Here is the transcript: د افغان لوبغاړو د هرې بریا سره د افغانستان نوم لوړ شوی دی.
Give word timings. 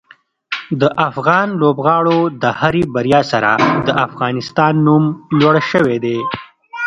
د 0.81 0.83
افغان 1.09 1.47
لوبغاړو 1.61 2.19
د 2.41 2.43
هرې 2.59 2.83
بریا 2.95 3.21
سره 3.31 3.51
د 3.87 3.89
افغانستان 4.05 4.73
نوم 4.87 5.03
لوړ 5.39 5.55
شوی 5.71 5.97
دی. 6.05 6.17